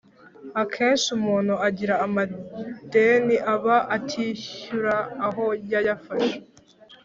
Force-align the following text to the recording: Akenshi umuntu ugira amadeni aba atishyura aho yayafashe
Akenshi 0.61 1.07
umuntu 1.17 1.53
ugira 1.67 1.95
amadeni 2.05 3.35
aba 3.53 3.77
atishyura 3.95 4.95
aho 5.27 5.45
yayafashe 5.71 6.35